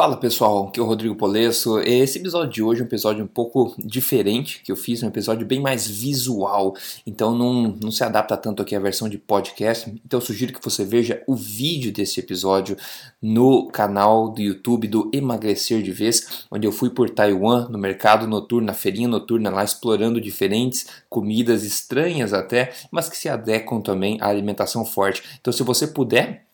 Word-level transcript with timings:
Fala 0.00 0.16
pessoal, 0.16 0.68
aqui 0.68 0.80
é 0.80 0.82
o 0.82 0.86
Rodrigo 0.86 1.14
Polesso. 1.14 1.78
Esse 1.80 2.18
episódio 2.18 2.50
de 2.50 2.62
hoje 2.62 2.80
é 2.80 2.84
um 2.84 2.86
episódio 2.86 3.22
um 3.22 3.28
pouco 3.28 3.74
diferente 3.76 4.62
que 4.64 4.72
eu 4.72 4.76
fiz, 4.76 5.02
um 5.02 5.08
episódio 5.08 5.46
bem 5.46 5.60
mais 5.60 5.86
visual, 5.86 6.74
então 7.06 7.34
não, 7.34 7.76
não 7.78 7.90
se 7.90 8.02
adapta 8.02 8.34
tanto 8.34 8.62
aqui 8.62 8.74
à 8.74 8.80
versão 8.80 9.10
de 9.10 9.18
podcast. 9.18 9.90
Então 10.02 10.18
eu 10.18 10.24
sugiro 10.24 10.54
que 10.54 10.64
você 10.64 10.86
veja 10.86 11.22
o 11.26 11.36
vídeo 11.36 11.92
desse 11.92 12.18
episódio 12.18 12.78
no 13.20 13.66
canal 13.66 14.30
do 14.30 14.40
YouTube 14.40 14.88
do 14.88 15.10
Emagrecer 15.12 15.82
de 15.82 15.92
Vez, 15.92 16.46
onde 16.50 16.66
eu 16.66 16.72
fui 16.72 16.88
por 16.88 17.10
Taiwan, 17.10 17.68
no 17.68 17.76
mercado 17.76 18.26
noturno, 18.26 18.68
na 18.68 18.72
feirinha 18.72 19.06
noturna 19.06 19.50
lá, 19.50 19.62
explorando 19.62 20.18
diferentes 20.18 20.86
comidas 21.10 21.62
estranhas 21.62 22.32
até, 22.32 22.72
mas 22.90 23.10
que 23.10 23.18
se 23.18 23.28
adequam 23.28 23.82
também 23.82 24.16
à 24.22 24.28
alimentação 24.28 24.82
forte. 24.82 25.22
Então 25.38 25.52
se 25.52 25.62
você 25.62 25.86
puder 25.86 26.46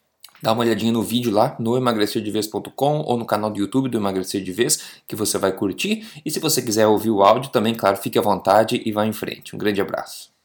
Dá 0.43 0.53
uma 0.53 0.63
olhadinha 0.63 0.93
no 0.93 1.03
vídeo 1.03 1.33
lá 1.33 1.57
no 1.59 1.77
emagrecerdevez.com 1.77 3.01
ou 3.01 3.17
no 3.17 3.25
canal 3.25 3.51
do 3.51 3.59
YouTube 3.59 3.89
do 3.89 3.99
Emagrecer 3.99 4.43
de 4.43 4.53
Vez, 4.53 5.03
que 5.07 5.17
você 5.17 5.39
vai 5.39 5.53
curtir. 5.53 6.07
E 6.25 6.31
se 6.31 6.39
você 6.39 6.61
quiser 6.61 6.87
ouvir 6.87 7.11
o 7.11 7.23
áudio 7.23 7.51
também, 7.51 7.75
claro, 7.75 7.97
fique 7.97 8.19
à 8.19 8.23
vontade 8.23 8.83
e 8.85 8.93
vá 8.93 9.07
em 9.07 9.13
frente. 9.13 9.55
Um 9.55 9.59
grande 9.59 9.81
abraço. 9.81 10.36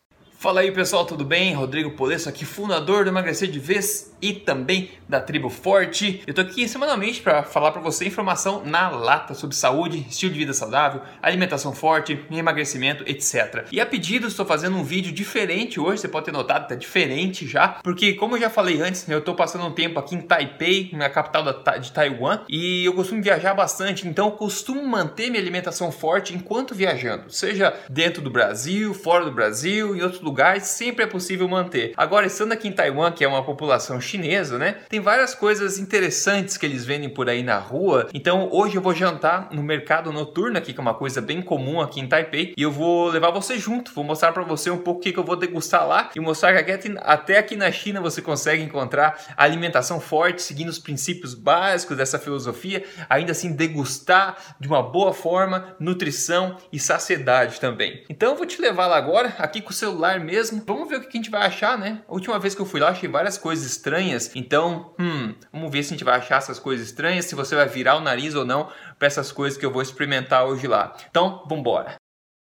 Fala 0.41 0.61
aí 0.61 0.71
pessoal, 0.71 1.05
tudo 1.05 1.23
bem? 1.23 1.53
Rodrigo 1.53 1.91
Polesso 1.91 2.27
aqui, 2.27 2.45
fundador 2.45 3.03
do 3.03 3.11
Emagrecer 3.11 3.47
de 3.47 3.59
Vez 3.59 4.11
e 4.19 4.33
também 4.33 4.89
da 5.07 5.19
Tribo 5.19 5.49
Forte. 5.49 6.23
Eu 6.25 6.33
tô 6.33 6.41
aqui 6.41 6.67
semanalmente 6.67 7.21
para 7.21 7.43
falar 7.43 7.71
para 7.71 7.81
você 7.81 8.05
informação 8.05 8.63
na 8.65 8.89
lata 8.89 9.35
sobre 9.35 9.55
saúde, 9.55 10.05
estilo 10.09 10.33
de 10.33 10.39
vida 10.39 10.53
saudável, 10.53 11.01
alimentação 11.21 11.73
forte, 11.73 12.19
emagrecimento, 12.31 13.03
etc. 13.07 13.67
E 13.71 13.79
a 13.79 13.85
pedido 13.85 14.27
estou 14.27 14.43
fazendo 14.43 14.77
um 14.77 14.83
vídeo 14.83 15.11
diferente 15.11 15.79
hoje, 15.79 16.01
você 16.01 16.07
pode 16.07 16.25
ter 16.25 16.31
notado, 16.31 16.67
tá 16.67 16.75
diferente 16.75 17.47
já, 17.47 17.67
porque 17.83 18.13
como 18.13 18.35
eu 18.35 18.41
já 18.41 18.49
falei 18.49 18.81
antes, 18.81 19.07
eu 19.07 19.21
tô 19.21 19.35
passando 19.35 19.65
um 19.65 19.71
tempo 19.71 19.99
aqui 19.99 20.15
em 20.15 20.21
Taipei, 20.21 20.89
na 20.93 21.07
capital 21.07 21.43
de 21.79 21.91
Taiwan, 21.91 22.41
e 22.49 22.85
eu 22.85 22.93
costumo 22.93 23.21
viajar 23.21 23.53
bastante, 23.53 24.07
então 24.07 24.27
eu 24.27 24.31
costumo 24.31 24.83
manter 24.87 25.29
minha 25.29 25.41
alimentação 25.41 25.91
forte 25.91 26.33
enquanto 26.33 26.73
viajando, 26.73 27.31
seja 27.31 27.73
dentro 27.87 28.23
do 28.23 28.31
Brasil, 28.31 28.93
fora 28.93 29.25
do 29.25 29.31
Brasil, 29.31 29.95
em 29.95 30.01
outros 30.01 30.21
lugares, 30.21 30.30
sempre 30.61 31.03
é 31.03 31.07
possível 31.07 31.47
manter. 31.47 31.93
Agora, 31.97 32.25
estando 32.25 32.51
aqui 32.53 32.67
em 32.67 32.71
Taiwan, 32.71 33.11
que 33.11 33.23
é 33.23 33.27
uma 33.27 33.43
população 33.43 33.99
chinesa, 33.99 34.57
né? 34.57 34.77
Tem 34.89 34.99
várias 34.99 35.33
coisas 35.35 35.77
interessantes 35.77 36.57
que 36.57 36.65
eles 36.65 36.85
vendem 36.85 37.09
por 37.09 37.29
aí 37.29 37.43
na 37.43 37.57
rua. 37.57 38.07
Então 38.13 38.49
hoje 38.51 38.75
eu 38.75 38.81
vou 38.81 38.93
jantar 38.93 39.49
no 39.51 39.63
mercado 39.63 40.11
noturno 40.11 40.57
aqui, 40.57 40.73
que 40.73 40.79
é 40.79 40.81
uma 40.81 40.93
coisa 40.93 41.21
bem 41.21 41.41
comum 41.41 41.81
aqui 41.81 41.99
em 41.99 42.07
Taipei, 42.07 42.53
e 42.57 42.61
eu 42.61 42.71
vou 42.71 43.09
levar 43.09 43.31
você 43.31 43.57
junto. 43.57 43.93
Vou 43.93 44.03
mostrar 44.03 44.31
para 44.31 44.43
você 44.43 44.69
um 44.69 44.77
pouco 44.77 44.99
o 44.99 45.03
que, 45.03 45.11
que 45.11 45.19
eu 45.19 45.23
vou 45.23 45.35
degustar 45.35 45.87
lá 45.87 46.09
e 46.15 46.19
mostrar 46.19 46.61
que 46.63 46.71
até 46.99 47.37
aqui 47.37 47.55
na 47.55 47.71
China 47.71 48.01
você 48.01 48.21
consegue 48.21 48.63
encontrar 48.63 49.19
alimentação 49.35 49.99
forte, 49.99 50.41
seguindo 50.41 50.69
os 50.69 50.79
princípios 50.79 51.33
básicos 51.33 51.97
dessa 51.97 52.19
filosofia, 52.19 52.83
ainda 53.09 53.31
assim 53.31 53.53
degustar 53.53 54.37
de 54.59 54.67
uma 54.67 54.81
boa 54.81 55.13
forma, 55.13 55.75
nutrição 55.79 56.57
e 56.71 56.79
saciedade 56.79 57.59
também. 57.59 58.03
Então 58.09 58.31
eu 58.31 58.35
vou 58.35 58.45
te 58.45 58.61
levar 58.61 58.87
lá 58.87 58.97
agora, 58.97 59.35
aqui 59.37 59.61
com 59.61 59.71
o 59.71 59.73
celular 59.73 60.19
mesmo. 60.21 60.63
Vamos 60.65 60.87
ver 60.87 60.97
o 60.97 61.01
que 61.01 61.07
a 61.07 61.11
gente 61.11 61.29
vai 61.29 61.45
achar, 61.45 61.77
né? 61.77 62.01
A 62.07 62.13
última 62.13 62.39
vez 62.39 62.55
que 62.55 62.61
eu 62.61 62.65
fui 62.65 62.79
lá, 62.79 62.89
achei 62.89 63.09
várias 63.09 63.37
coisas 63.37 63.65
estranhas. 63.65 64.31
Então, 64.35 64.93
hum, 64.99 65.33
vamos 65.51 65.71
ver 65.71 65.83
se 65.83 65.93
a 65.93 65.97
gente 65.97 66.03
vai 66.03 66.17
achar 66.17 66.37
essas 66.37 66.59
coisas 66.59 66.87
estranhas, 66.87 67.25
se 67.25 67.35
você 67.35 67.55
vai 67.55 67.67
virar 67.67 67.97
o 67.97 68.01
nariz 68.01 68.35
ou 68.35 68.45
não 68.45 68.69
para 68.97 69.07
essas 69.07 69.31
coisas 69.31 69.57
que 69.57 69.65
eu 69.65 69.71
vou 69.71 69.81
experimentar 69.81 70.45
hoje 70.45 70.67
lá. 70.67 70.95
Então, 71.09 71.43
vamos 71.45 71.59
embora. 71.59 71.95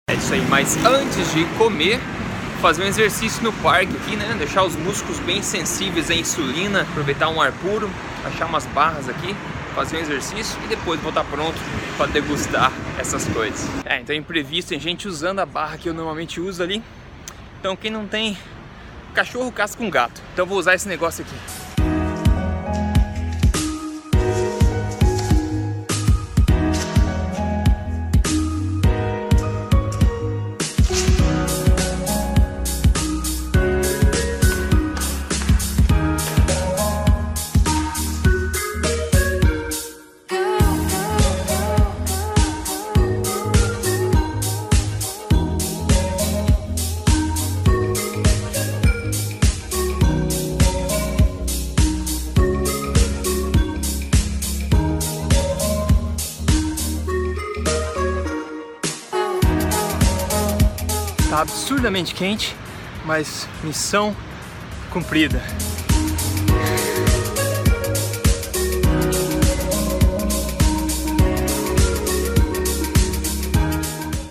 É 0.10 0.14
isso 0.14 0.34
aí, 0.34 0.42
mas 0.50 0.78
antes 0.86 1.34
de 1.34 1.46
comer, 1.58 2.00
fazer 2.62 2.84
um 2.84 2.88
exercício 2.88 3.44
no 3.44 3.54
parque 3.54 3.96
aqui, 3.96 4.16
né? 4.16 4.36
Deixar 4.38 4.64
os 4.64 4.76
músculos 4.76 5.20
bem 5.20 5.42
sensíveis 5.42 6.10
à 6.10 6.16
insulina, 6.16 6.82
aproveitar 6.82 7.30
um 7.30 7.42
ar 7.42 7.52
puro, 7.52 7.90
achar 8.24 8.46
umas 8.46 8.66
barras 8.68 9.10
aqui, 9.10 9.36
fazer 9.76 9.98
um 9.98 10.00
exercício 10.00 10.58
e 10.64 10.68
depois 10.68 11.00
voltar 11.02 11.24
pronto 11.26 11.58
para 11.98 12.08
degustar 12.08 12.72
essas 12.98 13.28
coisas. 13.28 13.68
É, 13.86 14.00
então 14.00 14.16
é 14.16 14.18
imprevisto, 14.18 14.70
tem 14.70 14.80
gente 14.80 15.08
usando 15.08 15.40
a 15.40 15.46
barra 15.46 15.78
que 15.78 15.90
eu 15.90 15.94
normalmente 15.94 16.40
uso 16.40 16.64
ali. 16.64 16.82
Então 17.66 17.76
quem 17.76 17.90
não 17.90 18.06
tem 18.06 18.38
cachorro 19.16 19.52
caça 19.52 19.76
com 19.76 19.90
gato. 19.90 20.22
Então 20.34 20.46
vou 20.46 20.60
usar 20.60 20.76
esse 20.76 20.88
negócio 20.88 21.26
aqui. 21.26 21.65
Absurdamente 61.76 62.16
quente, 62.16 62.56
mas 63.04 63.50
missão 63.62 64.16
cumprida. 64.92 65.42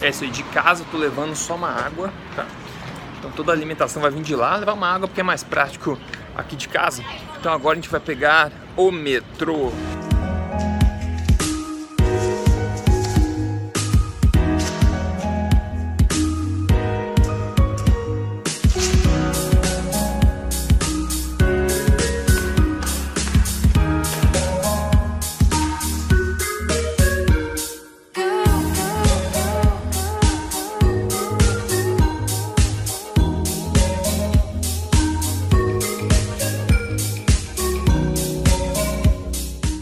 É 0.00 0.08
isso 0.08 0.24
aí, 0.24 0.30
de 0.30 0.42
casa 0.44 0.84
tô 0.90 0.96
levando 0.96 1.34
só 1.34 1.54
uma 1.54 1.68
água, 1.68 2.10
tá? 2.34 2.46
Então 3.18 3.30
toda 3.30 3.52
a 3.52 3.54
alimentação 3.54 4.00
vai 4.00 4.10
vir 4.10 4.22
de 4.22 4.34
lá, 4.34 4.56
levar 4.56 4.72
uma 4.72 4.88
água 4.88 5.06
porque 5.06 5.20
é 5.20 5.24
mais 5.24 5.42
prático 5.42 5.98
aqui 6.34 6.56
de 6.56 6.68
casa. 6.68 7.04
Então 7.38 7.52
agora 7.52 7.74
a 7.74 7.76
gente 7.76 7.90
vai 7.90 8.00
pegar 8.00 8.50
o 8.74 8.90
metrô. 8.90 9.70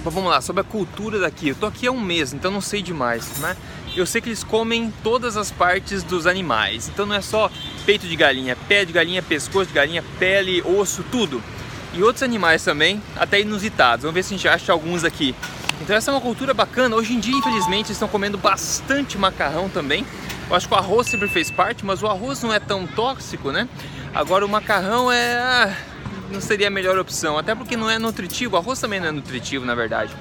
Mas 0.04 0.12
vamos 0.12 0.30
lá, 0.30 0.40
sobre 0.40 0.62
a 0.62 0.64
cultura 0.64 1.20
daqui. 1.20 1.48
Eu 1.48 1.54
tô 1.54 1.66
aqui 1.66 1.86
há 1.86 1.92
um 1.92 2.00
mês, 2.00 2.32
então 2.32 2.50
não 2.50 2.60
sei 2.60 2.82
demais, 2.82 3.38
né? 3.38 3.56
Eu 3.94 4.04
sei 4.04 4.20
que 4.20 4.28
eles 4.28 4.42
comem 4.42 4.92
todas 5.02 5.36
as 5.36 5.50
partes 5.50 6.02
dos 6.02 6.26
animais. 6.26 6.88
Então 6.88 7.06
não 7.06 7.14
é 7.14 7.20
só 7.20 7.50
peito 7.86 8.06
de 8.06 8.16
galinha, 8.16 8.56
pé 8.68 8.84
de 8.84 8.92
galinha, 8.92 9.22
pescoço 9.22 9.66
de 9.66 9.74
galinha, 9.74 10.02
pele, 10.18 10.62
osso, 10.62 11.04
tudo. 11.10 11.42
E 11.94 12.02
outros 12.02 12.22
animais 12.22 12.64
também, 12.64 13.02
até 13.16 13.41
inusitados. 13.41 14.02
Vamos 14.02 14.14
ver 14.14 14.22
se 14.22 14.34
a 14.34 14.36
gente 14.36 14.48
acha 14.48 14.72
alguns 14.72 15.04
aqui. 15.04 15.34
Então 15.80 15.94
essa 15.94 16.10
é 16.10 16.14
uma 16.14 16.20
cultura 16.20 16.54
bacana. 16.54 16.96
Hoje 16.96 17.12
em 17.12 17.20
dia, 17.20 17.36
infelizmente, 17.36 17.86
eles 17.86 17.91
estão 17.91 18.08
comendo 18.08 18.38
bastante 18.38 19.18
macarrão 19.18 19.68
também. 19.68 20.06
Eu 20.48 20.56
acho 20.56 20.66
que 20.66 20.74
o 20.74 20.76
arroz 20.76 21.06
sempre 21.06 21.28
fez 21.28 21.50
parte, 21.50 21.84
mas 21.84 22.02
o 22.02 22.06
arroz 22.06 22.42
não 22.42 22.52
é 22.52 22.58
tão 22.58 22.86
tóxico, 22.86 23.52
né? 23.52 23.68
Agora 24.14 24.44
o 24.44 24.48
macarrão 24.48 25.12
é 25.12 25.34
ah, 25.34 25.76
não 26.32 26.41
seria 26.41 26.69
a 26.69 26.70
melhor 26.70 26.98
opção, 26.98 27.38
até 27.38 27.54
porque 27.54 27.76
não 27.76 27.88
é 27.88 27.98
nutritivo, 27.98 28.56
arroz 28.56 28.81
também 28.81 28.98
não 28.98 29.09
é 29.09 29.12
nutritivo 29.12 29.65
na 29.65 29.75
verdade. 29.75 30.12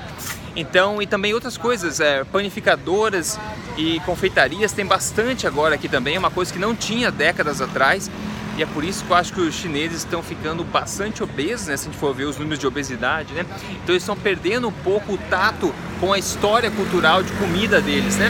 Então, 0.56 1.02
e 1.02 1.08
também 1.08 1.34
outras 1.34 1.58
coisas, 1.58 2.00
é, 2.00 2.24
panificadoras 2.26 3.40
e 3.78 4.00
confeitarias 4.02 4.74
tem 4.74 4.85
bastante 4.85 5.47
agora 5.47 5.76
aqui 5.76 5.88
também, 5.88 6.18
uma 6.18 6.30
coisa 6.30 6.52
que 6.52 6.59
não 6.59 6.76
tinha 6.76 7.09
décadas 7.09 7.62
atrás. 7.62 8.12
E 8.58 8.64
é 8.64 8.66
por 8.66 8.84
isso 8.84 9.06
que 9.06 9.12
eu 9.12 9.16
acho 9.16 9.34
que 9.34 9.40
os 9.40 9.56
chineses 9.56 10.00
estão 10.00 10.22
ficando 10.22 10.64
bastante 10.66 11.24
obesos, 11.24 11.68
né? 11.68 11.78
Se 11.78 11.88
a 11.88 11.91
gente 11.91 11.97
for 11.97 12.14
ver 12.14 12.26
os 12.26 12.38
números 12.38 12.59
de 12.59 12.68
obesidade, 12.68 13.34
né? 13.34 13.46
Então 13.82 13.94
eles 13.94 14.03
estão 14.03 14.16
perdendo 14.16 14.68
um 14.68 14.74
pouco 14.74 15.14
o 15.14 15.18
tato 15.18 15.74
com 16.02 16.12
a 16.12 16.20
história 16.20 16.70
cultural 16.70 17.24
de 17.24 17.32
comida 17.34 17.80
deles, 17.80 18.18
né? 18.18 18.30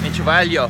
A 0.00 0.04
gente 0.06 0.22
vai 0.22 0.42
ali, 0.42 0.56
ó. 0.56 0.68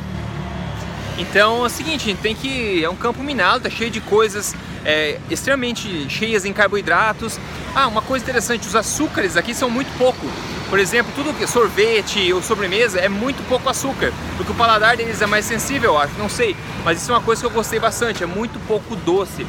Então 1.19 1.63
é 1.63 1.67
o 1.67 1.69
seguinte, 1.69 2.01
a 2.05 2.09
gente 2.09 2.21
tem 2.21 2.33
que. 2.33 2.83
É 2.83 2.89
um 2.89 2.95
campo 2.95 3.21
minado, 3.21 3.65
tá 3.65 3.69
cheio 3.69 3.91
de 3.91 4.01
coisas 4.01 4.55
é, 4.85 5.19
extremamente 5.29 6.09
cheias 6.09 6.45
em 6.45 6.53
carboidratos. 6.53 7.39
Ah, 7.75 7.87
uma 7.87 8.01
coisa 8.01 8.23
interessante, 8.23 8.67
os 8.67 8.75
açúcares 8.75 9.37
aqui 9.37 9.53
são 9.53 9.69
muito 9.69 9.95
pouco. 9.97 10.27
Por 10.69 10.79
exemplo, 10.79 11.11
tudo 11.15 11.33
que 11.33 11.43
é 11.43 11.47
sorvete 11.47 12.31
ou 12.31 12.41
sobremesa 12.41 12.99
é 12.99 13.09
muito 13.09 13.45
pouco 13.47 13.67
açúcar, 13.69 14.13
porque 14.37 14.51
o 14.51 14.55
paladar 14.55 14.95
deles 14.95 15.21
é 15.21 15.25
mais 15.25 15.45
sensível, 15.45 15.91
eu 15.91 15.97
acho, 15.97 16.13
não 16.17 16.29
sei. 16.29 16.55
Mas 16.85 17.01
isso 17.01 17.11
é 17.11 17.15
uma 17.15 17.21
coisa 17.21 17.41
que 17.41 17.47
eu 17.47 17.51
gostei 17.51 17.79
bastante, 17.79 18.23
é 18.23 18.25
muito 18.25 18.59
pouco 18.67 18.95
doce. 18.95 19.45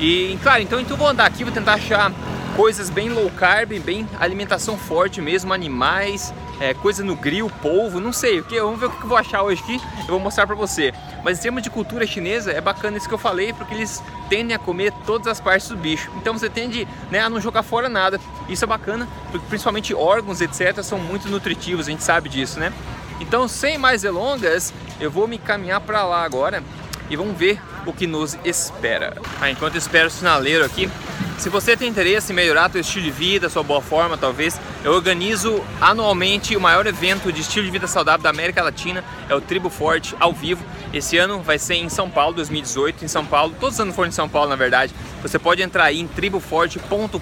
E 0.00 0.38
claro, 0.42 0.62
então, 0.62 0.80
então 0.80 0.96
vou 0.96 1.06
andar 1.06 1.26
aqui, 1.26 1.44
vou 1.44 1.52
tentar 1.52 1.74
achar 1.74 2.10
coisas 2.56 2.88
bem 2.88 3.08
low 3.10 3.30
carb, 3.30 3.72
bem 3.80 4.08
alimentação 4.18 4.78
forte 4.78 5.20
mesmo, 5.20 5.52
animais, 5.52 6.32
é, 6.60 6.72
coisa 6.72 7.04
no 7.04 7.16
grill, 7.16 7.50
polvo, 7.60 8.00
não 8.00 8.12
sei 8.12 8.40
o 8.40 8.44
que. 8.44 8.60
Vamos 8.60 8.80
ver 8.80 8.86
o 8.86 8.90
que 8.90 9.02
eu 9.02 9.08
vou 9.08 9.18
achar 9.18 9.42
hoje 9.42 9.62
aqui. 9.62 9.80
Eu 10.00 10.06
vou 10.06 10.20
mostrar 10.20 10.46
para 10.46 10.54
você. 10.54 10.92
Mas 11.22 11.38
em 11.38 11.42
termos 11.42 11.62
de 11.62 11.70
cultura 11.70 12.06
chinesa 12.06 12.52
é 12.52 12.60
bacana 12.60 12.96
isso 12.96 13.08
que 13.08 13.14
eu 13.14 13.18
falei, 13.18 13.52
porque 13.52 13.74
eles 13.74 14.02
tendem 14.34 14.56
a 14.56 14.58
comer 14.58 14.92
todas 15.06 15.28
as 15.28 15.40
partes 15.40 15.68
do 15.68 15.76
bicho. 15.76 16.10
Então 16.16 16.36
você 16.36 16.50
tende 16.50 16.88
né, 17.08 17.20
a 17.20 17.30
não 17.30 17.40
jogar 17.40 17.62
fora 17.62 17.88
nada. 17.88 18.20
Isso 18.48 18.64
é 18.64 18.66
bacana, 18.66 19.06
porque 19.30 19.46
principalmente 19.48 19.94
órgãos, 19.94 20.40
etc, 20.40 20.82
são 20.82 20.98
muito 20.98 21.28
nutritivos. 21.28 21.86
A 21.86 21.90
gente 21.92 22.02
sabe 22.02 22.28
disso, 22.28 22.58
né? 22.58 22.72
Então, 23.20 23.46
sem 23.46 23.78
mais 23.78 24.02
delongas, 24.02 24.74
eu 25.00 25.08
vou 25.08 25.28
me 25.28 25.38
caminhar 25.38 25.80
para 25.80 26.02
lá 26.02 26.24
agora 26.24 26.64
e 27.08 27.14
vamos 27.14 27.38
ver 27.38 27.60
o 27.86 27.92
que 27.92 28.08
nos 28.08 28.36
espera. 28.44 29.16
Ah, 29.40 29.48
enquanto 29.48 29.76
espero 29.76 30.08
o 30.08 30.10
sinaleiro 30.10 30.64
aqui, 30.64 30.90
se 31.38 31.48
você 31.48 31.76
tem 31.76 31.88
interesse 31.88 32.32
em 32.32 32.34
melhorar 32.34 32.70
seu 32.70 32.80
estilo 32.80 33.04
de 33.04 33.10
vida, 33.10 33.48
sua 33.48 33.62
boa 33.62 33.80
forma, 33.80 34.16
talvez, 34.16 34.58
eu 34.82 34.92
organizo 34.92 35.62
anualmente 35.80 36.56
o 36.56 36.60
maior 36.60 36.86
evento 36.86 37.32
de 37.32 37.40
estilo 37.40 37.66
de 37.66 37.70
vida 37.70 37.86
saudável 37.86 38.22
da 38.22 38.30
América 38.30 38.62
Latina, 38.62 39.04
é 39.28 39.34
o 39.34 39.40
Tribo 39.40 39.68
Forte 39.68 40.14
ao 40.20 40.32
vivo. 40.32 40.64
Esse 40.92 41.18
ano 41.18 41.40
vai 41.40 41.58
ser 41.58 41.74
em 41.74 41.88
São 41.88 42.08
Paulo, 42.08 42.34
2018, 42.36 43.04
em 43.04 43.08
São 43.08 43.26
Paulo. 43.26 43.54
Todos 43.58 43.74
os 43.74 43.80
anos 43.80 43.96
foram 43.96 44.08
em 44.08 44.12
São 44.12 44.28
Paulo, 44.28 44.48
na 44.48 44.56
verdade. 44.56 44.94
Você 45.22 45.38
pode 45.38 45.62
entrar 45.62 45.84
aí 45.84 46.00
em 46.00 46.06
triboforte.com.br 46.06 47.18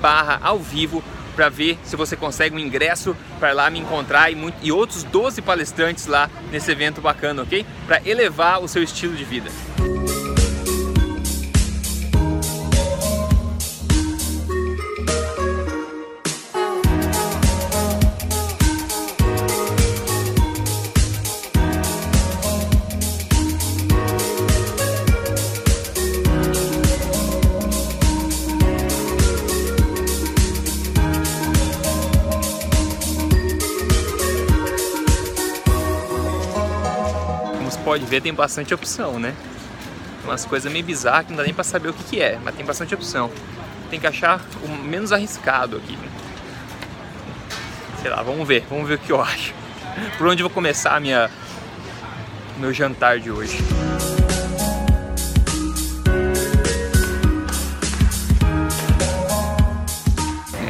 barra 0.00 0.40
ao 0.42 0.58
vivo 0.58 1.02
para 1.36 1.48
ver 1.48 1.78
se 1.84 1.96
você 1.96 2.16
consegue 2.16 2.54
um 2.54 2.58
ingresso 2.58 3.16
para 3.38 3.52
lá 3.52 3.70
me 3.70 3.78
encontrar 3.78 4.30
e, 4.30 4.34
muito, 4.34 4.56
e 4.62 4.72
outros 4.72 5.04
12 5.04 5.40
palestrantes 5.42 6.06
lá 6.06 6.28
nesse 6.50 6.70
evento 6.70 7.00
bacana, 7.00 7.42
ok? 7.42 7.64
Para 7.86 8.02
elevar 8.04 8.60
o 8.60 8.68
seu 8.68 8.82
estilo 8.82 9.14
de 9.14 9.24
vida. 9.24 9.50
Pode 37.90 38.04
ver, 38.04 38.22
tem 38.22 38.32
bastante 38.32 38.72
opção, 38.72 39.18
né? 39.18 39.34
Umas 40.22 40.44
coisas 40.44 40.72
meio 40.72 40.84
bizarras 40.84 41.26
que 41.26 41.32
não 41.32 41.38
dá 41.38 41.42
nem 41.42 41.52
pra 41.52 41.64
saber 41.64 41.88
o 41.88 41.92
que, 41.92 42.04
que 42.04 42.22
é, 42.22 42.38
mas 42.44 42.54
tem 42.54 42.64
bastante 42.64 42.94
opção. 42.94 43.28
Tem 43.90 43.98
que 43.98 44.06
achar 44.06 44.40
o 44.62 44.68
menos 44.68 45.10
arriscado 45.10 45.78
aqui. 45.78 45.98
Sei 48.00 48.08
lá, 48.08 48.22
vamos 48.22 48.46
ver, 48.46 48.64
vamos 48.70 48.86
ver 48.86 48.94
o 48.94 48.98
que 48.98 49.10
eu 49.10 49.20
acho. 49.20 49.52
Por 50.16 50.28
onde 50.28 50.40
eu 50.40 50.48
vou 50.48 50.54
começar 50.54 50.94
a 50.94 51.00
minha 51.00 51.28
meu 52.58 52.72
jantar 52.72 53.18
de 53.18 53.28
hoje. 53.28 53.58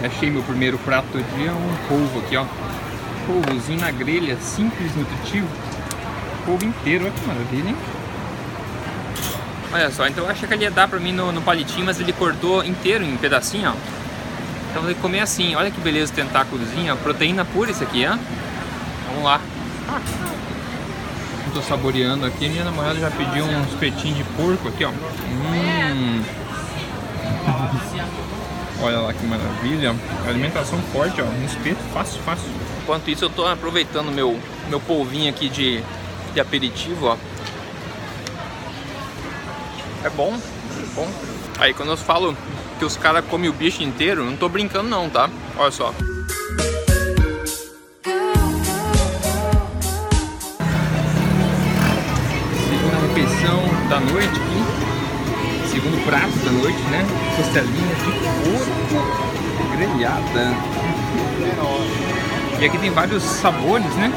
É, 0.02 0.06
achei 0.06 0.30
meu 0.30 0.42
primeiro 0.42 0.78
prato 0.78 1.08
do 1.08 1.22
dia, 1.36 1.52
um 1.52 1.76
polvo 1.86 2.20
aqui, 2.20 2.34
ó. 2.38 2.46
Polvozinho 3.26 3.80
na 3.80 3.90
grelha, 3.90 4.38
simples, 4.40 4.96
nutritivo 4.96 5.69
polvo 6.44 6.64
inteiro, 6.64 7.04
olha 7.04 7.12
que 7.12 7.26
maravilha, 7.26 7.68
hein? 7.68 7.76
Olha 9.72 9.90
só, 9.90 10.06
então 10.06 10.24
eu 10.24 10.30
achei 10.30 10.48
que 10.48 10.54
ele 10.54 10.64
ia 10.64 10.70
dar 10.70 10.88
pra 10.88 10.98
mim 10.98 11.12
no, 11.12 11.30
no 11.30 11.42
palitinho, 11.42 11.86
mas 11.86 12.00
ele 12.00 12.12
cortou 12.12 12.64
inteiro 12.64 13.04
em 13.04 13.16
pedacinho, 13.16 13.70
ó. 13.70 13.74
Então 14.70 14.82
vou 14.82 14.94
comer 14.96 15.20
assim, 15.20 15.54
olha 15.54 15.70
que 15.70 15.80
beleza 15.80 16.12
o 16.12 16.14
tentáculozinho, 16.14 16.92
ó. 16.92 16.96
Proteína 16.96 17.44
pura 17.44 17.70
isso 17.70 17.82
aqui, 17.82 18.06
ó. 18.06 18.16
Vamos 19.08 19.24
lá. 19.24 19.40
Eu 21.46 21.54
tô 21.54 21.62
saboreando 21.62 22.26
aqui, 22.26 22.48
minha 22.48 22.64
namorada 22.64 22.98
já 22.98 23.10
pediu 23.10 23.44
uns 23.44 23.74
petinhos 23.74 24.18
de 24.18 24.24
porco 24.24 24.68
aqui, 24.68 24.84
ó. 24.84 24.90
Hum. 24.90 26.22
Olha 28.82 28.98
lá 29.00 29.12
que 29.12 29.26
maravilha. 29.26 29.94
Alimentação 30.26 30.78
forte, 30.92 31.20
ó. 31.20 31.24
Um 31.24 31.44
espeto 31.44 31.80
fácil, 31.92 32.20
fácil. 32.22 32.48
Enquanto 32.82 33.08
isso 33.08 33.24
eu 33.24 33.30
tô 33.30 33.46
aproveitando 33.46 34.10
meu, 34.10 34.38
meu 34.68 34.80
polvinho 34.80 35.28
aqui 35.28 35.48
de 35.48 35.82
de 36.32 36.40
aperitivo, 36.40 37.06
ó. 37.06 37.16
É 40.04 40.10
bom, 40.10 40.34
é 40.34 40.86
bom. 40.94 41.08
Aí 41.58 41.74
quando 41.74 41.90
eu 41.90 41.96
falo 41.96 42.36
que 42.78 42.84
os 42.84 42.96
caras 42.96 43.24
comem 43.26 43.50
o 43.50 43.52
bicho 43.52 43.82
inteiro, 43.82 44.24
não 44.24 44.36
tô 44.36 44.48
brincando 44.48 44.88
não, 44.88 45.10
tá? 45.10 45.28
Olha 45.58 45.70
só. 45.70 45.92
Segunda 52.68 52.96
refeição 53.06 53.62
da 53.88 54.00
noite 54.00 54.28
aqui. 54.28 55.70
Segundo 55.70 56.04
prato 56.06 56.36
da 56.38 56.50
noite, 56.52 56.82
né? 56.84 57.06
Costelinha 57.36 57.94
de 57.96 58.10
porco 58.44 59.76
grelhada. 59.76 60.56
E 62.58 62.64
aqui 62.64 62.78
tem 62.78 62.90
vários 62.90 63.22
sabores, 63.22 63.94
né? 63.96 64.10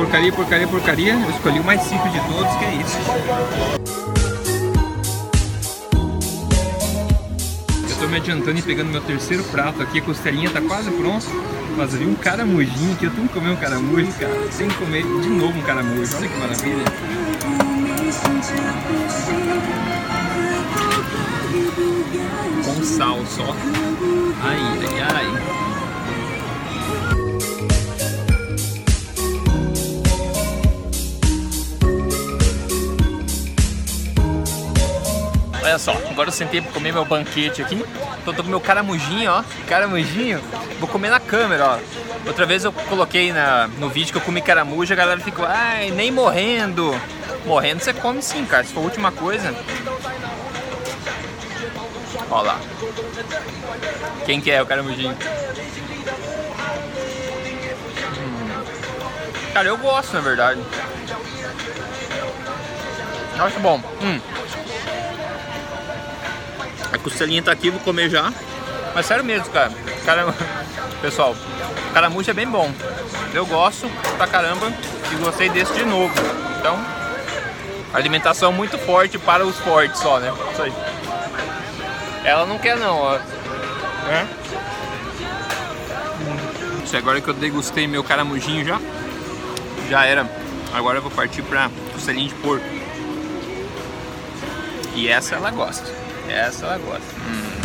Porcaria, 0.00 0.32
porcaria, 0.32 0.66
porcaria. 0.66 1.12
Eu 1.12 1.30
escolhi 1.30 1.60
o 1.60 1.64
mais 1.64 1.82
simples 1.82 2.10
de 2.10 2.20
todos, 2.20 2.56
que 2.56 2.64
é 2.64 2.74
isso. 2.76 2.96
Eu 7.90 7.96
tô 7.98 8.08
me 8.08 8.16
adiantando 8.16 8.58
e 8.58 8.62
pegando 8.62 8.90
meu 8.90 9.02
terceiro 9.02 9.44
prato 9.44 9.82
aqui. 9.82 9.98
A 9.98 10.02
costelinha 10.02 10.48
tá 10.48 10.62
quase 10.62 10.90
pronta. 10.90 11.26
Mas 11.76 11.94
ali 11.94 12.06
um 12.06 12.14
caramujinho 12.14 12.96
que 12.96 13.04
eu 13.04 13.10
tenho 13.10 13.28
que 13.28 13.34
comer 13.34 13.50
um 13.50 13.56
caramujo, 13.56 14.10
cara. 14.18 14.50
Sem 14.50 14.70
comer 14.70 15.02
de 15.02 15.28
novo 15.28 15.58
um 15.58 15.62
caramujo. 15.62 16.16
Olha 16.16 16.28
que 16.28 16.38
maravilha. 16.38 16.84
Com 22.64 22.82
sal 22.82 23.18
só. 23.26 23.54
Ai, 24.42 24.58
ai, 24.58 25.36
ai. 25.36 25.49
Agora 36.20 36.28
eu 36.28 36.34
sentei 36.34 36.60
pra 36.60 36.70
comer 36.72 36.92
meu 36.92 37.04
banquete 37.04 37.62
aqui. 37.62 37.82
Então 38.20 38.34
tô 38.34 38.42
com 38.42 38.50
meu 38.50 38.60
caramujinho, 38.60 39.32
ó. 39.32 39.42
Caramujinho. 39.66 40.38
Vou 40.78 40.86
comer 40.86 41.08
na 41.08 41.18
câmera, 41.18 41.66
ó. 41.66 41.78
Outra 42.26 42.44
vez 42.44 42.62
eu 42.62 42.72
coloquei 42.72 43.32
na, 43.32 43.68
no 43.78 43.88
vídeo 43.88 44.12
que 44.12 44.18
eu 44.18 44.22
comi 44.22 44.42
caramujo, 44.42 44.92
a 44.92 44.96
galera 44.96 45.18
ficou, 45.20 45.46
ai, 45.46 45.90
nem 45.90 46.10
morrendo. 46.10 46.94
Morrendo 47.46 47.82
você 47.82 47.94
come 47.94 48.20
sim, 48.20 48.44
cara. 48.44 48.64
Se 48.64 48.74
for 48.74 48.80
a 48.80 48.84
última 48.84 49.10
coisa. 49.10 49.54
Ó 52.30 52.42
lá. 52.42 52.60
Quem 54.26 54.42
que 54.42 54.50
é 54.50 54.60
o 54.60 54.66
caramujinho? 54.66 55.16
Hum. 58.18 58.62
Cara, 59.54 59.68
eu 59.68 59.78
gosto, 59.78 60.12
na 60.12 60.20
verdade. 60.20 60.60
Acho 63.38 63.58
bom. 63.60 63.82
Hum. 64.02 64.20
Costelinha 67.02 67.42
tá 67.42 67.52
aqui, 67.52 67.70
vou 67.70 67.80
comer 67.80 68.10
já. 68.10 68.32
Mas 68.94 69.06
sério 69.06 69.24
mesmo, 69.24 69.48
cara. 69.50 69.72
cara 70.04 70.34
pessoal, 71.00 71.34
caramujo 71.92 72.30
é 72.30 72.34
bem 72.34 72.48
bom. 72.48 72.72
Eu 73.32 73.46
gosto 73.46 73.88
pra 74.16 74.26
caramba 74.26 74.72
e 75.12 75.14
gostei 75.16 75.48
desse 75.48 75.72
de 75.72 75.84
novo. 75.84 76.12
Então, 76.58 76.78
alimentação 77.92 78.52
muito 78.52 78.76
forte 78.78 79.18
para 79.18 79.44
os 79.44 79.56
fortes 79.58 80.00
só, 80.00 80.18
né? 80.18 80.32
Isso 80.52 80.62
aí. 80.62 80.72
Ela 82.24 82.44
não 82.46 82.58
quer 82.58 82.76
não, 82.76 82.96
ó. 82.96 83.16
É? 83.16 84.26
Isso 86.84 86.96
agora 86.96 87.20
que 87.20 87.28
eu 87.28 87.34
degustei 87.34 87.86
meu 87.86 88.02
caramujinho 88.02 88.64
já. 88.64 88.80
Já 89.88 90.04
era. 90.04 90.28
Agora 90.72 90.98
eu 90.98 91.02
vou 91.02 91.10
partir 91.10 91.42
pra 91.42 91.70
costelinha 91.92 92.28
de 92.28 92.34
porco. 92.36 92.64
E 94.94 95.08
essa 95.08 95.36
ela 95.36 95.50
gosta. 95.50 95.99
Essa 96.30 96.66
ela 96.66 96.78
gosta. 96.78 97.04
Hum. 97.26 97.60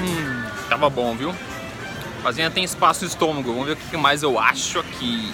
Hum, 0.00 0.44
tava 0.68 0.88
bom, 0.88 1.16
viu? 1.16 1.34
Mas 2.22 2.38
ainda 2.38 2.52
tem 2.52 2.62
espaço 2.62 3.02
no 3.02 3.10
estômago. 3.10 3.52
Vamos 3.52 3.66
ver 3.66 3.72
o 3.72 3.76
que 3.76 3.96
mais 3.96 4.22
eu 4.22 4.38
acho 4.38 4.78
aqui. 4.78 5.28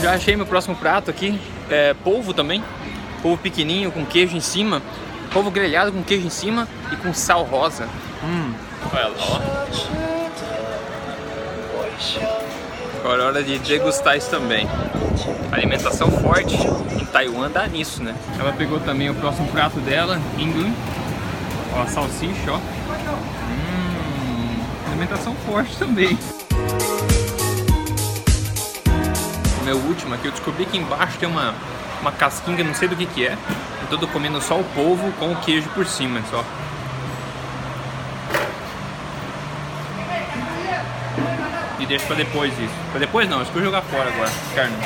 Já 0.00 0.14
achei 0.14 0.36
meu 0.36 0.46
próximo 0.46 0.76
prato 0.76 1.10
aqui. 1.10 1.38
É 1.68 1.92
polvo 1.92 2.32
também. 2.32 2.62
Polvo 3.22 3.42
pequenininho 3.42 3.90
com 3.90 4.04
queijo 4.04 4.36
em 4.36 4.40
cima. 4.40 4.82
Ovo 5.34 5.50
grelhado 5.50 5.92
com 5.92 6.02
queijo 6.02 6.26
em 6.26 6.30
cima 6.30 6.68
e 6.92 6.96
com 6.96 7.12
sal 7.12 7.44
rosa. 7.44 7.88
Hum, 8.24 8.52
olha 8.92 9.08
lá, 9.08 9.16
ó. 9.18 9.40
Agora 13.00 13.22
é 13.22 13.26
hora 13.26 13.42
de 13.42 13.58
degustar 13.58 14.16
isso 14.16 14.30
também. 14.30 14.68
Alimentação 15.50 16.10
forte 16.10 16.56
em 17.00 17.04
Taiwan 17.06 17.50
dá 17.50 17.66
nisso, 17.66 18.02
né? 18.02 18.14
Ela 18.38 18.52
pegou 18.52 18.78
também 18.80 19.10
o 19.10 19.14
próximo 19.14 19.48
prato 19.48 19.80
dela, 19.80 20.20
England. 20.36 20.72
Ó, 21.74 21.82
a 21.82 21.86
salsicha, 21.86 22.52
ó. 22.52 22.56
Hum, 22.56 24.60
alimentação 24.88 25.34
forte 25.46 25.76
também. 25.76 26.18
O 29.60 29.64
meu 29.64 29.76
último 29.76 30.14
aqui, 30.14 30.26
eu 30.26 30.32
descobri 30.32 30.64
que 30.66 30.78
embaixo 30.78 31.18
tem 31.18 31.28
uma, 31.28 31.54
uma 32.00 32.12
casquinha, 32.12 32.64
não 32.64 32.74
sei 32.74 32.88
do 32.88 32.96
que 32.96 33.06
que 33.06 33.26
é. 33.26 33.36
Eu 33.90 33.98
tô 33.98 34.06
comendo 34.08 34.40
só 34.40 34.58
o 34.58 34.64
polvo 34.64 35.10
com 35.12 35.32
o 35.32 35.36
queijo 35.36 35.68
por 35.70 35.86
cima, 35.86 36.20
só. 36.30 36.44
E 41.78 41.86
deixa 41.86 42.06
pra 42.06 42.16
depois 42.16 42.52
isso. 42.58 42.74
Pra 42.90 43.00
depois 43.00 43.28
não, 43.28 43.40
acho 43.40 43.50
que 43.50 43.56
eu 43.56 43.62
vou 43.62 43.72
jogar 43.72 43.82
fora 43.82 44.10
agora, 44.10 44.30
carne. 44.54 44.76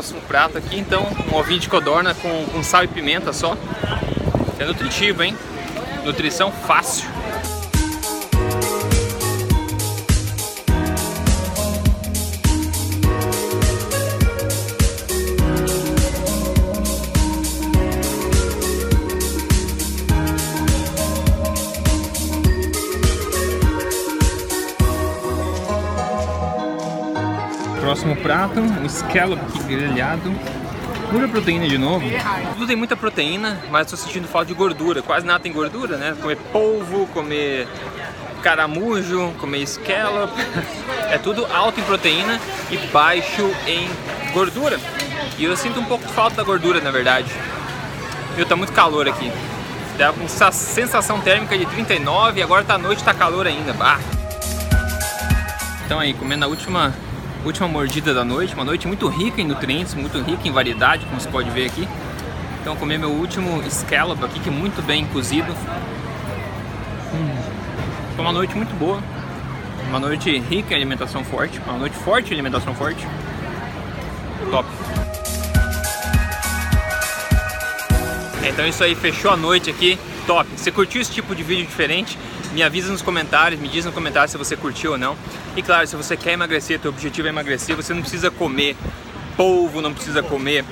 Próximo 0.00 0.20
prato 0.22 0.56
aqui, 0.56 0.78
então, 0.78 1.06
um 1.30 1.36
ovinho 1.36 1.60
de 1.60 1.68
codorna 1.68 2.14
com, 2.14 2.46
com 2.46 2.62
sal 2.62 2.82
e 2.82 2.88
pimenta 2.88 3.34
só. 3.34 3.54
É 4.58 4.64
nutritivo, 4.64 5.22
hein? 5.22 5.36
Nutrição 6.06 6.50
fácil. 6.50 7.06
Próximo 27.82 28.16
prato, 28.16 28.60
um 28.60 28.88
scallop 28.88 29.49
grelhado. 29.70 30.32
Pura 31.10 31.28
proteína 31.28 31.66
de 31.66 31.78
novo. 31.78 32.04
Tudo 32.54 32.66
tem 32.66 32.76
muita 32.76 32.96
proteína, 32.96 33.60
mas 33.70 33.86
estou 33.86 33.98
sentindo 33.98 34.28
falta 34.28 34.46
de 34.46 34.54
gordura. 34.54 35.02
Quase 35.02 35.26
nada 35.26 35.40
tem 35.40 35.52
gordura, 35.52 35.96
né? 35.96 36.16
Comer 36.20 36.36
polvo, 36.52 37.06
comer 37.08 37.66
caramujo, 38.42 39.32
comer 39.38 39.66
scallop. 39.66 40.30
É 41.10 41.18
tudo 41.18 41.44
alto 41.52 41.80
em 41.80 41.82
proteína 41.82 42.40
e 42.70 42.76
baixo 42.92 43.50
em 43.66 43.90
gordura. 44.32 44.78
E 45.36 45.44
eu 45.44 45.56
sinto 45.56 45.80
um 45.80 45.84
pouco 45.84 46.06
de 46.06 46.12
falta 46.12 46.36
da 46.36 46.44
gordura, 46.44 46.80
na 46.80 46.92
verdade. 46.92 47.28
Viu, 48.36 48.46
tá 48.46 48.54
muito 48.54 48.72
calor 48.72 49.08
aqui. 49.08 49.32
Tá 49.98 50.12
com 50.12 50.28
sensação 50.28 51.20
térmica 51.20 51.58
de 51.58 51.66
39 51.66 52.38
e 52.38 52.42
agora 52.44 52.62
tá 52.62 52.78
noite, 52.78 53.02
tá 53.02 53.12
calor 53.12 53.44
ainda. 53.44 53.72
Bah. 53.72 53.98
Então 55.84 55.98
aí, 55.98 56.14
comendo 56.14 56.44
a 56.44 56.48
última 56.48 56.94
última 57.44 57.68
mordida 57.68 58.12
da 58.12 58.24
noite, 58.24 58.54
uma 58.54 58.64
noite 58.64 58.86
muito 58.86 59.08
rica 59.08 59.40
em 59.40 59.44
nutrientes, 59.46 59.94
muito 59.94 60.20
rica 60.20 60.46
em 60.46 60.52
variedade, 60.52 61.04
como 61.06 61.20
você 61.20 61.28
pode 61.28 61.50
ver 61.50 61.66
aqui. 61.66 61.88
Então 62.60 62.76
comer 62.76 62.98
meu 62.98 63.10
último 63.10 63.62
scallop 63.70 64.22
aqui, 64.22 64.40
que 64.40 64.48
é 64.48 64.52
muito 64.52 64.82
bem 64.82 65.04
cozido. 65.06 65.52
Hum. 67.14 67.36
Foi 68.14 68.24
uma 68.24 68.32
noite 68.32 68.54
muito 68.54 68.74
boa, 68.78 69.02
uma 69.88 69.98
noite 69.98 70.38
rica 70.38 70.74
em 70.74 70.76
alimentação 70.76 71.24
forte, 71.24 71.60
uma 71.66 71.78
noite 71.78 71.96
forte 71.96 72.30
em 72.30 72.34
alimentação 72.34 72.74
forte. 72.74 73.06
Top. 74.50 74.68
Então 78.46 78.66
isso 78.66 78.82
aí, 78.84 78.94
fechou 78.94 79.30
a 79.30 79.36
noite 79.36 79.70
aqui, 79.70 79.98
top. 80.30 80.48
Você 80.56 80.70
curtiu 80.70 81.00
esse 81.00 81.10
tipo 81.10 81.34
de 81.34 81.42
vídeo 81.42 81.66
diferente? 81.66 82.16
Me 82.52 82.62
avisa 82.62 82.92
nos 82.92 83.02
comentários, 83.02 83.60
me 83.60 83.66
diz 83.66 83.84
no 83.84 83.90
comentário 83.90 84.30
se 84.30 84.38
você 84.38 84.56
curtiu 84.56 84.92
ou 84.92 84.98
não. 84.98 85.16
E 85.56 85.62
claro, 85.62 85.84
se 85.88 85.96
você 85.96 86.16
quer 86.16 86.34
emagrecer, 86.34 86.78
teu 86.78 86.92
objetivo 86.92 87.26
é 87.26 87.30
emagrecer, 87.30 87.74
você 87.74 87.92
não 87.92 88.00
precisa 88.00 88.30
comer 88.30 88.76
polvo, 89.36 89.80
não 89.80 89.92
precisa 89.92 90.22
comer 90.22 90.64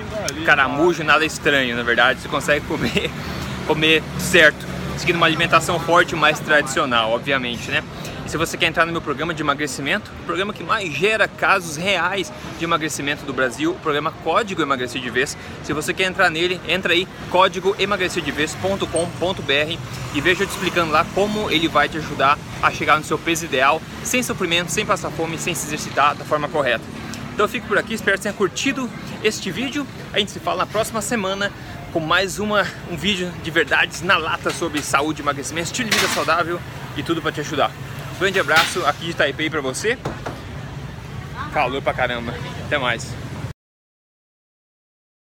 caramujo, 0.45 1.03
nada 1.03 1.25
estranho, 1.25 1.75
na 1.75 1.83
verdade. 1.83 2.21
Você 2.21 2.29
consegue 2.29 2.65
comer, 2.67 3.11
comer 3.67 4.01
certo, 4.21 4.65
seguindo 4.97 5.17
uma 5.17 5.27
alimentação 5.27 5.81
forte 5.81 6.15
mais 6.15 6.39
tradicional, 6.39 7.11
obviamente, 7.11 7.69
né? 7.69 7.83
Se 8.29 8.37
você 8.37 8.57
quer 8.59 8.67
entrar 8.67 8.85
no 8.85 8.93
meu 8.93 9.01
programa 9.01 9.33
de 9.33 9.41
emagrecimento, 9.41 10.11
o 10.21 10.25
programa 10.27 10.53
que 10.53 10.63
mais 10.63 10.93
gera 10.93 11.27
casos 11.27 11.79
reais 11.79 12.31
de 12.59 12.65
emagrecimento 12.65 13.25
do 13.25 13.33
Brasil, 13.33 13.71
o 13.71 13.77
programa 13.77 14.13
Código 14.23 14.61
Emagrecer 14.61 15.01
de 15.01 15.09
Vez. 15.09 15.35
Se 15.65 15.73
você 15.73 15.95
quer 15.95 16.05
entrar 16.05 16.29
nele, 16.29 16.61
entra 16.69 16.93
aí 16.93 17.09
códigoemagrecerdevez.com.br 17.31 19.79
e 20.15 20.21
veja 20.21 20.43
eu 20.43 20.47
te 20.47 20.51
explicando 20.51 20.93
lá 20.93 21.07
como 21.15 21.51
ele 21.51 21.69
vai 21.69 21.89
te 21.89 21.97
ajudar 21.97 22.39
a 22.63 22.71
chegar 22.71 22.99
no 22.99 23.05
seu 23.05 23.19
peso 23.19 23.47
ideal, 23.47 23.81
sem 24.05 24.23
sofrimento, 24.23 24.71
sem 24.71 24.85
passar 24.85 25.11
fome, 25.11 25.39
sem 25.39 25.55
se 25.55 25.67
exercitar 25.67 26.15
da 26.15 26.27
forma 26.27 26.51
correta. 26.51 26.85
Então 27.33 27.47
eu 27.47 27.49
fico 27.49 27.67
por 27.67 27.79
aqui, 27.79 27.95
espero 27.95 28.19
que 28.19 28.25
tenha 28.25 28.35
curtido 28.35 28.91
este 29.25 29.51
vídeo. 29.51 29.87
A 30.13 30.19
gente 30.19 30.33
se 30.33 30.39
fala 30.39 30.59
na 30.59 30.67
próxima 30.67 31.01
semana 31.01 31.51
com 31.95 32.01
mais 32.01 32.39
uma, 32.39 32.67
um 32.91 32.97
vídeo 32.97 33.33
de 33.43 33.51
verdades 33.51 34.03
na 34.03 34.19
lata 34.19 34.51
sobre 34.51 34.83
saúde, 34.83 35.23
emagrecimento, 35.23 35.69
estilo 35.69 35.89
de 35.89 35.97
vida 35.97 36.13
saudável 36.13 36.61
e 36.95 37.03
tudo 37.03 37.23
para 37.23 37.33
te 37.33 37.41
ajudar. 37.41 37.73
Grande 38.19 38.41
abraço 38.41 38.85
aqui 38.85 39.07
de 39.07 39.15
Taipei 39.15 39.49
para 39.49 39.61
você. 39.61 39.97
Calor 41.53 41.81
pra 41.81 41.95
caramba. 41.95 42.35
Até 42.67 42.77
mais. 42.77 43.15